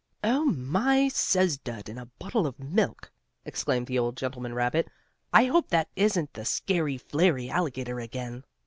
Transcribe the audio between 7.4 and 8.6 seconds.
alligator again."